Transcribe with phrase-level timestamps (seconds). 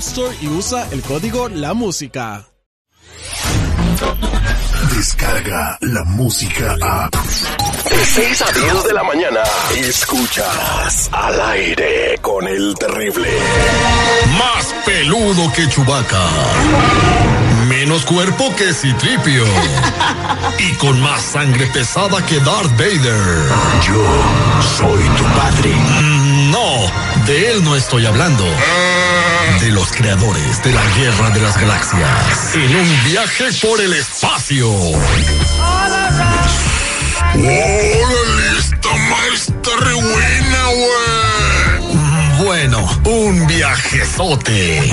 [0.00, 2.46] Store y usa el código La Música.
[4.96, 7.10] Descarga la música a.
[7.10, 9.40] De 6 a 10 de la mañana.
[9.76, 13.28] Escuchas al aire con el terrible.
[14.38, 16.26] Más peludo que Chubaca.
[17.68, 19.44] Menos cuerpo que Citripio.
[20.58, 23.48] Y con más sangre pesada que Darth Vader.
[23.86, 24.04] Yo
[24.78, 25.70] soy tu padre.
[26.02, 28.44] Mm, No, de él no estoy hablando.
[29.58, 32.54] De los creadores de la Guerra de las Galaxias.
[32.54, 34.70] En un viaje por el espacio.
[34.70, 36.30] ¡Órale!
[38.58, 42.44] Esta maestra re buena, güey.
[42.44, 44.90] Bueno, un viajezote.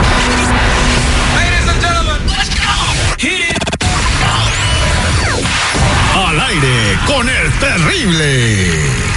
[6.16, 9.17] Al aire con el terrible.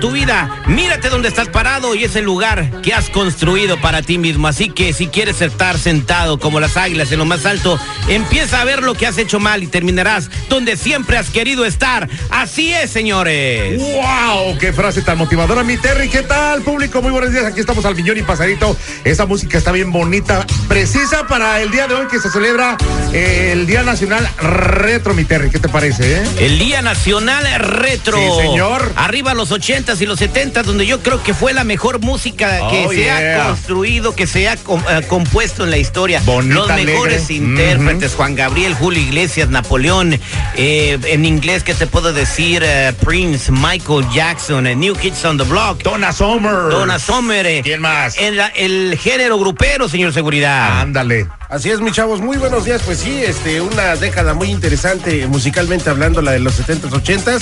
[0.01, 0.63] tu vida?
[0.65, 4.47] Mírate donde estás parado y ese lugar que has construido para ti mismo.
[4.47, 7.79] Así que si quieres estar sentado como las águilas en lo más alto,
[8.09, 12.09] empieza a ver lo que has hecho mal y terminarás donde siempre has querido estar.
[12.31, 13.79] Así es, señores.
[13.79, 14.57] ¡Wow!
[14.59, 16.09] ¡Qué frase tan motivadora, mi Terry!
[16.09, 17.01] ¿Qué tal, público?
[17.01, 17.45] Muy buenos días.
[17.45, 18.75] Aquí estamos al millón y pasadito.
[19.03, 22.75] Esa música está bien bonita, precisa para el día de hoy que se celebra
[23.13, 25.51] eh, el Día Nacional Retro, mi Terry.
[25.51, 26.23] ¿Qué te parece, eh?
[26.39, 28.17] El Día Nacional Retro.
[28.17, 28.91] Sí, señor.
[28.95, 29.51] Arriba los
[29.85, 32.97] 80s y los 70s, donde yo creo que fue la mejor música que Oh, se
[33.03, 33.43] yeah.
[33.43, 36.21] ha construido, que se ha com- eh, compuesto en la historia.
[36.25, 37.35] Bonita, los mejores alegre.
[37.35, 40.19] intérpretes, Juan Gabriel, Julio Iglesias, Napoleón,
[40.55, 42.63] eh, en inglés, ¿qué te puedo decir?
[42.65, 45.81] Eh, Prince, Michael Jackson, New Kids on the Block.
[45.83, 46.69] Donna Summer.
[46.69, 47.45] Donna Summer.
[47.45, 48.17] eh, ¿Quién más?
[48.17, 50.81] El, el género grupero, señor Seguridad.
[50.81, 51.27] Ándale.
[51.49, 52.81] Así es, mis chavos, muy buenos días.
[52.85, 57.41] Pues sí, este, una década muy interesante musicalmente hablando, la de los 70s, 80s.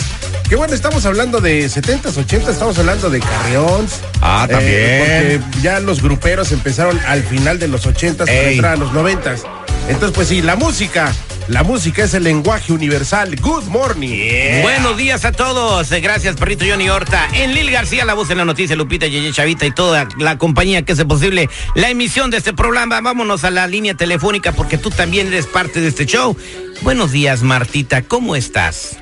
[0.50, 4.00] Que bueno, estamos hablando de 70s, 80s, estamos hablando de Carrions.
[4.20, 5.00] Ah, también.
[5.44, 9.44] porque ya los gruperos empezaron al final de los 80s para entrar a los 90s.
[9.90, 11.14] Entonces, pues sí, la música,
[11.50, 13.36] la música es el lenguaje universal.
[13.36, 14.64] Good morning.
[14.64, 15.92] Buenos días a todos.
[15.92, 17.28] Eh, Gracias, perrito Johnny Horta.
[17.36, 20.82] En Lil García, la voz en la noticia, Lupita, Yeye Chavita y toda la compañía
[20.82, 23.02] que hace posible la emisión de este programa.
[23.02, 26.36] Vámonos a la línea telefónica porque tú también eres parte de este show.
[26.82, 28.02] Buenos días, Martita.
[28.02, 28.98] ¿Cómo estás?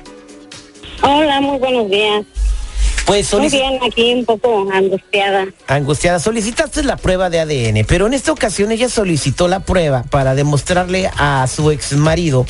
[1.10, 2.22] Hola, muy buenos días.
[3.06, 5.46] Pues Muy bien, aquí un poco angustiada.
[5.66, 10.34] angustiada, solicitaste la prueba de ADN, pero en esta ocasión ella solicitó la prueba para
[10.34, 12.44] demostrarle a su ex marido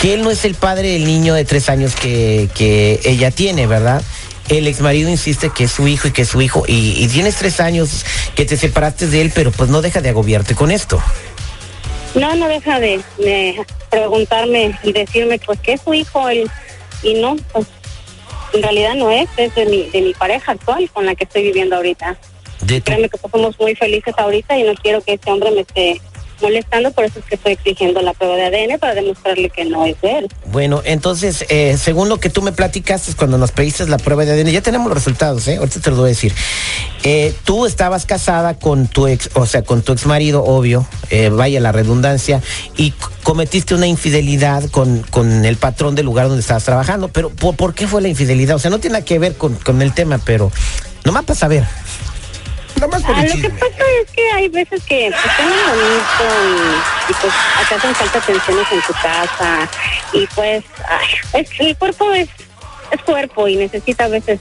[0.00, 3.68] que él no es el padre del niño de tres años que, que ella tiene,
[3.68, 4.02] ¿verdad?
[4.48, 7.06] El ex marido insiste que es su hijo y que es su hijo, y, y
[7.06, 8.04] tienes tres años
[8.34, 11.00] que te separaste de él, pero pues no deja de agobiarte con esto.
[12.16, 16.50] No, no deja de, de preguntarme y decirme pues que es su hijo él,
[17.04, 17.66] y no, pues
[18.54, 21.42] en realidad no es, es de mi, de mi pareja actual con la que estoy
[21.42, 22.16] viviendo ahorita.
[22.62, 25.50] De tu- Créeme que pues, somos muy felices ahorita y no quiero que este hombre
[25.50, 26.00] me esté
[26.44, 29.86] molestando, por eso es que estoy exigiendo la prueba de ADN para demostrarle que no
[29.86, 30.28] es él.
[30.52, 34.32] Bueno, entonces, eh, según lo que tú me platicaste cuando nos pediste la prueba de
[34.32, 35.56] ADN, ya tenemos los resultados, ¿eh?
[35.56, 36.34] Ahorita te lo voy a decir.
[37.02, 41.30] Eh, tú estabas casada con tu ex, o sea, con tu ex marido, obvio, eh,
[41.30, 42.42] vaya la redundancia,
[42.76, 42.92] y
[43.22, 47.08] cometiste una infidelidad con, con el patrón del lugar donde estabas trabajando.
[47.08, 48.56] Pero, ¿por, por qué fue la infidelidad?
[48.56, 50.52] O sea, no tiene nada que ver con, con el tema, pero
[51.04, 51.64] nomás para saber.
[52.84, 56.24] Nada más por Ah, el lo que pasa es que hay veces que pues bonito
[57.08, 57.32] y, y, pues
[57.62, 59.68] acá hacen falta atenciones en tu casa
[60.12, 62.28] y pues ay, es, el cuerpo es,
[62.90, 64.38] es cuerpo y necesita a veces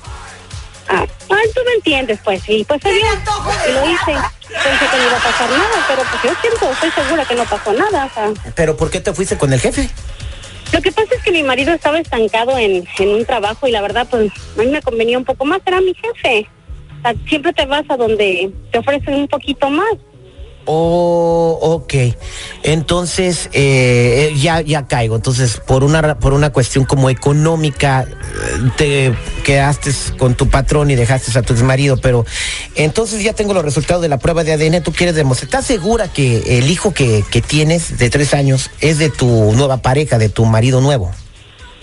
[0.90, 4.14] ah, ay, tú me entiendes pues y pues se dio y lo hice
[4.48, 7.46] pensé que no iba a pasar nada pero pues yo siento estoy segura que no
[7.46, 9.90] pasó nada o sea ¿Pero por qué te fuiste con el jefe?
[10.74, 13.80] lo que pasa es que mi marido estaba estancado en, en un trabajo y la
[13.82, 16.50] verdad, pues a mí me convenía un poco más, era mi jefe.
[17.28, 19.98] Siempre te vas a donde te ofrecen un poquito más.
[20.66, 21.94] Oh, ok.
[22.64, 25.16] Entonces, eh, ya, ya caigo.
[25.16, 29.14] Entonces, por una, por una cuestión como económica, eh, te
[29.44, 32.26] quedaste con tu patrón y dejaste a tu exmarido, pero
[32.76, 34.82] entonces ya tengo los resultados de la prueba de ADN.
[34.82, 35.48] ¿Tú quieres demostrar?
[35.48, 39.82] ¿Estás segura que el hijo que, que tienes de tres años es de tu nueva
[39.82, 41.12] pareja, de tu marido nuevo?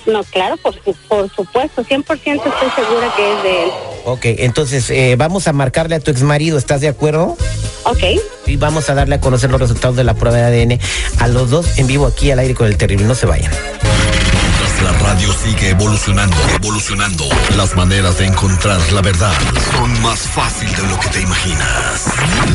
[0.06, 3.70] No, claro, por, su- por supuesto, 100% estoy segura que es de él.
[4.06, 7.36] Ok, entonces eh, vamos a marcarle a tu exmarido, ¿estás de acuerdo?
[7.84, 8.02] Ok,
[8.46, 10.80] Y vamos a darle a conocer los resultados de la prueba de ADN
[11.18, 13.04] a los dos en vivo aquí al aire con el terrible.
[13.06, 13.52] No se vayan.
[13.52, 17.24] Mientras la radio sigue evolucionando, evolucionando,
[17.56, 19.32] las maneras de encontrar la verdad
[19.72, 22.06] son más fácil de lo que te imaginas.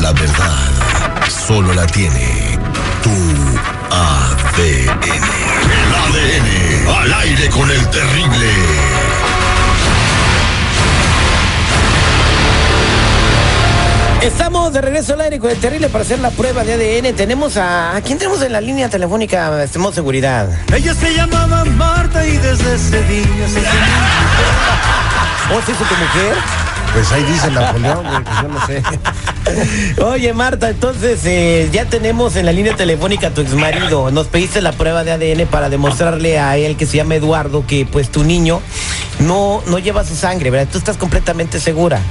[0.02, 0.58] La verdad
[1.48, 2.55] solo la tiene
[3.90, 5.04] ADN.
[5.72, 8.50] El ADN al aire con el terrible.
[14.22, 17.16] Estamos de regreso al aire con el terrible para hacer la prueba de ADN.
[17.16, 17.96] Tenemos a.
[17.96, 19.64] ¿A quién tenemos en la línea telefónica?
[19.64, 20.50] Estemos seguridad.
[20.74, 23.60] Ella se llamaba Marta y desde ese día se
[25.54, 26.36] ¿O se hizo tu mujer?
[26.94, 28.82] Pues ahí dice Napoleón, güey, pues yo no sé.
[30.04, 34.12] Oye, Marta, entonces eh, ya tenemos en la línea telefónica a tu exmarido.
[34.12, 37.86] Nos pediste la prueba de ADN para demostrarle a él que se llama Eduardo que
[37.86, 38.62] pues tu niño
[39.20, 40.68] no, no lleva su sangre, ¿verdad?
[40.72, 42.02] Tú estás completamente segura.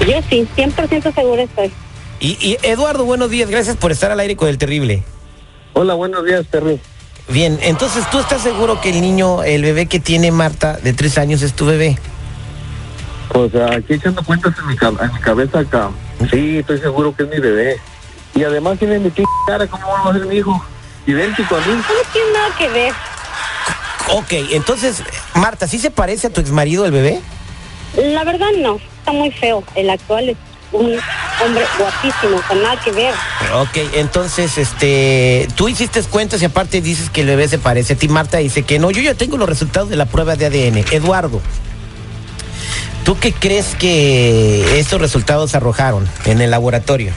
[0.00, 1.72] yo sí, 100% segura estoy.
[2.20, 5.02] Y, y Eduardo, buenos días, gracias por estar al aire con el terrible.
[5.72, 6.78] Hola, buenos días, Terry.
[7.28, 11.16] Bien, entonces tú estás seguro que el niño, el bebé que tiene Marta de tres
[11.16, 11.96] años es tu bebé.
[13.32, 15.90] Pues aquí echando cuentas en mi, ca- en mi cabeza acá.
[16.28, 17.80] Sí, estoy seguro que es mi bebé.
[18.34, 20.62] Y además tiene mi tía cara, ¿cómo va a ser mi hijo?
[21.06, 21.72] Idéntico a mí.
[21.72, 22.92] No tiene nada que ver.
[24.12, 25.02] Ok, entonces,
[25.34, 27.20] Marta, ¿sí se parece a tu exmarido el bebé?
[27.96, 29.64] La verdad no, está muy feo.
[29.74, 30.36] El actual es
[30.72, 30.98] un
[31.44, 33.14] hombre guapísimo, con nada que ver.
[33.54, 37.96] Ok, entonces, este, tú hiciste cuentas y aparte dices que el bebé se parece a
[37.96, 38.90] ti, Marta dice que no.
[38.90, 40.84] Yo ya tengo los resultados de la prueba de ADN.
[40.92, 41.40] Eduardo,
[43.04, 47.12] ¿tú qué crees que estos resultados arrojaron en el laboratorio?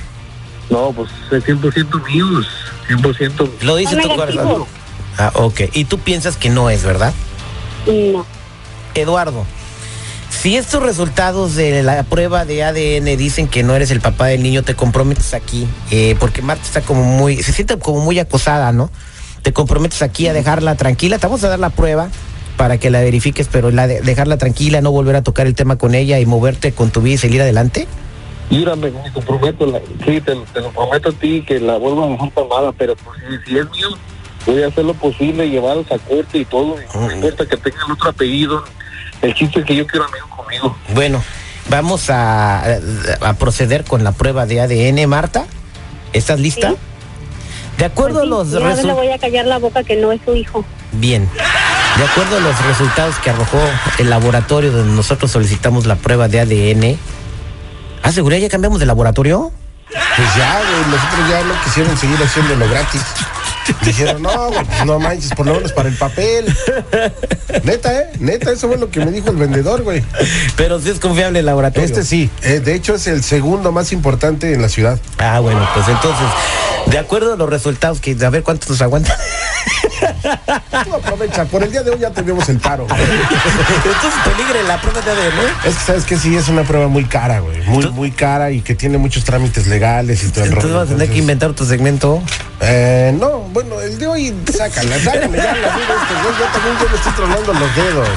[0.70, 2.48] No, pues es 100% míos.
[2.90, 3.50] 100%.
[3.62, 4.66] Lo dice tu corazón.
[5.18, 5.62] Ah, ok.
[5.74, 7.14] Y tú piensas que no es, ¿verdad?
[7.86, 8.26] No.
[8.96, 9.46] Eduardo,
[10.30, 14.44] si estos resultados de la prueba de ADN dicen que no eres el papá del
[14.44, 18.72] niño, te comprometes aquí, eh, porque Marta está como muy, se siente como muy acosada,
[18.72, 18.90] ¿no?
[19.42, 22.10] Te comprometes aquí a dejarla tranquila, te vamos a dar la prueba
[22.58, 25.78] para que la verifiques, pero la de- dejarla tranquila, no volver a tocar el tema
[25.78, 27.88] con ella y moverte con tu vida y seguir adelante.
[28.50, 32.08] Mírame, me comprometo, la- sí, te, te lo prometo a ti que la vuelvo a
[32.10, 33.88] dejar palmada, pero pues si, es mío,
[34.46, 37.92] voy a hacer lo posible, llevarlos a corte y todo, y no importa que tengan
[37.92, 38.64] otro apellido,
[39.22, 40.78] el chiste es que yo quiero amigo conmigo.
[40.94, 41.24] Bueno,
[41.70, 42.78] vamos a,
[43.22, 45.46] a proceder con la prueba de ADN, Marta.
[46.12, 46.70] ¿Estás lista?
[46.72, 46.76] Sí.
[47.80, 48.98] De acuerdo a los Ya no le resultados.
[49.04, 50.64] voy a callar la boca que no es su hijo.
[50.92, 51.28] Bien.
[51.98, 53.60] De acuerdo a los resultados que arrojó
[54.00, 56.98] el laboratorio donde nosotros solicitamos la prueba de ADN.
[58.02, 59.52] ¿Ah, seguridad ya cambiamos de laboratorio?
[59.90, 63.02] Pues ya, güey, nosotros ya no quisieron seguir haciéndolo gratis.
[63.82, 66.46] Dijeron, no, güey, pues no manches, por lo menos para el papel.
[67.64, 68.10] Neta, ¿eh?
[68.20, 70.04] Neta, eso fue lo que me dijo el vendedor, güey.
[70.58, 71.86] Pero sí es confiable el laboratorio.
[71.86, 75.00] Este sí, eh, de hecho es el segundo más importante en la ciudad.
[75.20, 76.28] Ah, bueno, pues entonces,
[76.88, 79.16] de acuerdo a los resultados, que a ver cuántos nos aguantan.
[80.24, 82.88] Tú aprovecha, por el día de hoy ya tenemos el paro.
[82.88, 83.02] güey.
[83.02, 85.40] entonces peligre la prueba de ADN.
[85.66, 87.62] Es que sabes que sí, es una prueba muy cara, güey.
[87.64, 90.76] Muy, muy cara y que tiene muchos trámites legales y todo el Entonces rollo.
[90.76, 92.22] vamos a tener que Entonces, inventar otro segmento.
[92.66, 96.76] Eh, no, bueno, el de hoy, sácala, sácala ya la vida este güey, yo también
[96.82, 98.10] yo me estoy tronando los dedos.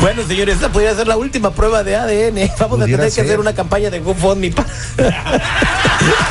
[0.00, 2.50] Bueno, señores, esta podría ser la última prueba de ADN.
[2.58, 3.24] Vamos a tener que ser.
[3.24, 4.64] hacer una campaña de GoFundMe pa-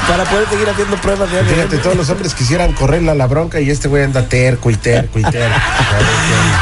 [0.07, 1.47] para poder seguir haciendo pruebas de ADN.
[1.49, 4.75] Fíjate, todos los hombres quisieran correrle a la bronca y este güey anda terco y
[4.75, 5.59] terco y terco.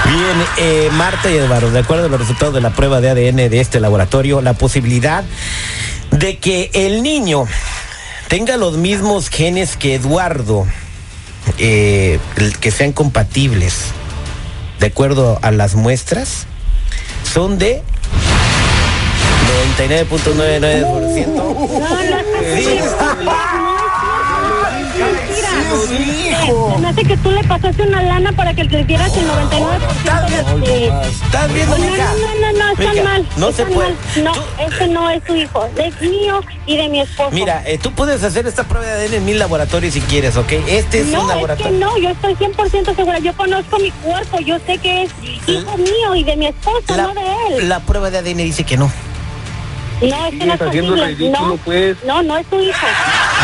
[0.05, 3.49] Bien, eh, Marta y Eduardo, de acuerdo a los resultados de la prueba de ADN
[3.49, 5.23] de este laboratorio, la posibilidad
[6.11, 7.45] de que el niño
[8.33, 10.65] tenga los mismos genes que Eduardo,
[11.59, 12.17] eh,
[12.61, 13.91] que sean compatibles,
[14.79, 16.47] de acuerdo a las muestras,
[17.31, 17.83] son de
[19.77, 21.27] 99.99%.
[21.27, 21.53] No,
[23.23, 23.72] no
[24.99, 29.25] es Se me hace que tú le pasaste una lana para que le dieras el
[29.27, 30.87] 99% de...
[31.07, 32.05] ¿Estás viendo, No, mija?
[32.13, 33.27] no, no, no, están mal.
[33.37, 33.89] no se puede.
[33.89, 33.97] mal.
[34.23, 34.33] No,
[34.65, 37.31] este no es tu hijo, es mío y de mi esposo.
[37.31, 40.51] Mira, eh, tú puedes hacer esta prueba de ADN en mil laboratorios si quieres, ¿ok?
[40.67, 41.79] Este es un no, es que laboratorio.
[41.79, 43.19] no, yo estoy 100% segura.
[43.19, 45.11] Yo conozco mi cuerpo, yo sé que es
[45.47, 47.21] hijo mío y de mi esposo, no de
[47.57, 47.69] él.
[47.69, 48.91] La prueba de ADN dice que no.
[50.01, 50.59] No, es que no es
[51.17, 51.95] ridículo, No, pues.
[52.05, 52.85] no, no es tu hijo.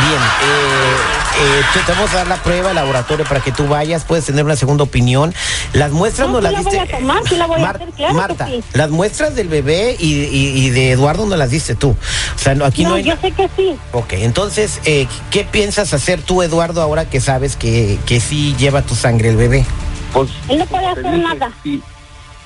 [0.01, 0.95] Bien, eh,
[1.41, 4.43] eh, te vamos a dar la prueba al laboratorio para que tú vayas, puedes tener
[4.45, 5.33] una segunda opinión.
[5.73, 6.95] Las muestras No, no, sí las la voy diste.
[6.95, 8.63] a tomar, sí la voy a Mar- hacer, claro que Marta, sí.
[8.73, 11.91] las muestras del bebé y, y- y de Eduardo no las diste tú.
[11.91, 13.03] O sea, no, aquí no, no, hay.
[13.03, 13.75] yo sé que sí.
[13.93, 18.81] Ok, entonces, eh, ¿qué piensas hacer tú, Eduardo, ahora que sabes que, que sí lleva
[18.81, 19.65] tu sangre el bebé?
[20.13, 21.51] Pues, Él no puede hacer dije, nada.
[21.63, 21.81] sí,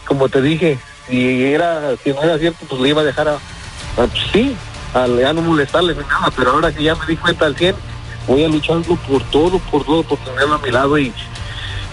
[0.05, 0.77] como te dije,
[1.09, 3.39] si era, si no era cierto, pues le iba a dejar a, a-
[3.95, 4.55] pues sí,
[4.93, 7.75] a ya no molestarle ni nada, pero ahora que ya me di cuenta al 100,
[8.27, 11.13] voy a lucharlo por todo, por todo, por tenerlo a mi lado y,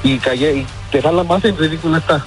[0.02, 2.24] y callé, y dejarla más en ridículo esta.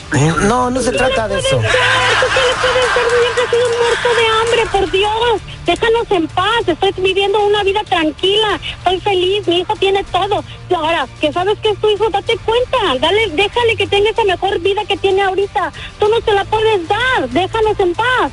[0.47, 1.57] No, no se trata de eso.
[1.57, 5.41] ¿Tú qué le puedes hacer mientras sido muerto de hambre, por Dios?
[5.65, 10.43] Déjanos en paz, estoy viviendo una vida tranquila, estoy feliz, mi hijo tiene todo.
[10.69, 14.25] Y ahora, que sabes que es tu hijo, date cuenta, dale, déjale que tenga esa
[14.25, 15.71] mejor vida que tiene ahorita.
[15.99, 18.31] Tú no te la puedes dar, déjanos en paz.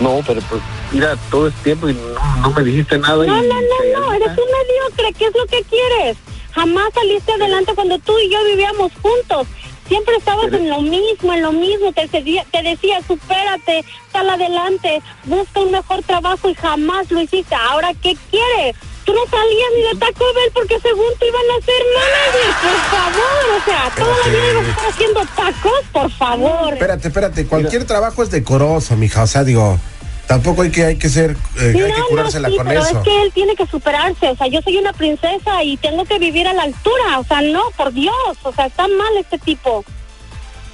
[0.00, 3.16] No, pero pues, mira, todo este tiempo y no, no me dijiste nada.
[3.16, 6.16] No, y no, no, no, eres un mediocre, ¿qué es lo que quieres?
[6.52, 9.46] Jamás saliste adelante cuando tú y yo vivíamos juntos.
[9.86, 11.92] Siempre estabas en lo mismo, en lo mismo.
[11.92, 17.54] Te, decía- te decía, supérate, sal adelante, busca un mejor trabajo y jamás lo hiciste.
[17.56, 18.76] Ahora, ¿qué quieres?
[19.04, 22.80] Tú no salías ni de Taco Bell porque según te iban a hacer manager, por
[22.90, 23.60] favor.
[23.60, 26.72] O sea, toda la vida ibas a estar haciendo tacos, por favor.
[26.74, 29.78] Espérate, espérate, cualquier trabajo es decoroso, mija, o sea, digo,
[30.26, 32.82] tampoco hay que, hay que ser, eh, hay que No, curársela no, sí, con pero
[32.82, 32.98] eso.
[32.98, 34.28] es que él tiene que superarse.
[34.28, 37.18] O sea, yo soy una princesa y tengo que vivir a la altura.
[37.18, 38.14] O sea, no, por Dios.
[38.42, 39.84] O sea, está mal este tipo.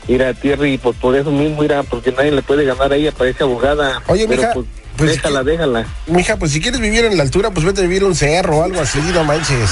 [0.08, 3.42] Mira, Thierry, pues por eso mismo, mira, porque nadie le puede ganar a ella, parece
[3.44, 4.02] abogada.
[4.06, 4.66] Oye, pero mija, pues,
[4.96, 5.86] pues, déjala, déjala.
[6.06, 8.58] Mija, pues si quieres vivir en la altura, pues vete a vivir a un cerro
[8.58, 9.70] o algo así, no manches.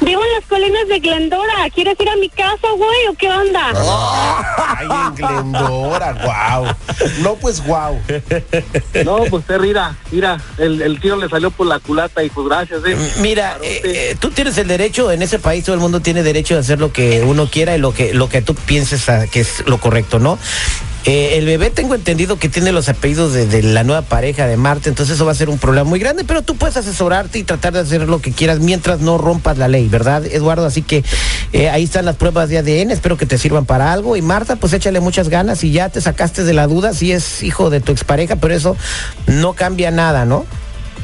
[0.00, 1.54] Vivo en las colinas de Glendora.
[1.74, 3.72] ¿Quieres ir a mi casa, güey, o qué onda?
[4.78, 6.66] Ay, en Glendora, guau.
[7.20, 8.00] No, pues guau.
[9.04, 12.46] No, pues Terry, mira, mira, el, el tiro le salió por la culata y pues
[12.48, 12.96] gracias, eh.
[13.20, 16.54] Mira, eh, eh, tú tienes el derecho, en ese país todo el mundo tiene derecho
[16.54, 19.40] de hacer lo que uno quiera y lo que, lo que tú pienses a- que
[19.40, 20.38] es lo correcto, ¿no?
[21.08, 24.58] Eh, el bebé tengo entendido que tiene los apellidos de, de la nueva pareja de
[24.58, 27.44] Marta, entonces eso va a ser un problema muy grande, pero tú puedes asesorarte y
[27.44, 30.66] tratar de hacer lo que quieras mientras no rompas la ley, ¿verdad, Eduardo?
[30.66, 31.02] Así que
[31.54, 34.18] eh, ahí están las pruebas de ADN, espero que te sirvan para algo.
[34.18, 37.42] Y Marta, pues échale muchas ganas y ya te sacaste de la duda si es
[37.42, 38.76] hijo de tu expareja, pero eso
[39.26, 40.44] no cambia nada, ¿no?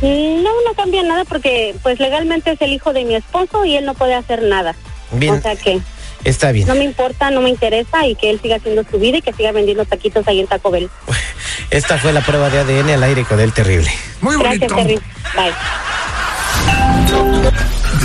[0.02, 3.86] No, no cambia nada porque, pues, legalmente es el hijo de mi esposo y él
[3.86, 4.76] no puede hacer nada.
[5.12, 5.32] Bien.
[5.32, 5.80] O sea que
[6.24, 6.66] Está bien.
[6.66, 9.32] no me importa, no me interesa y que él siga haciendo su vida y que
[9.32, 10.90] siga vendiendo taquitos ahí en Taco Bell.
[11.70, 13.90] Esta fue la prueba de ADN al aire con el terrible.
[14.20, 15.00] Muy Gracias, bonito.
[15.00, 15.00] Terry.
[15.36, 15.52] Bye.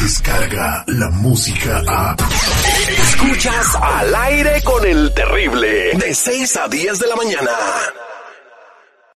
[0.01, 2.15] Descarga la música a.
[2.97, 5.91] Escuchas al aire con el terrible.
[5.93, 7.51] De 6 a 10 de la mañana.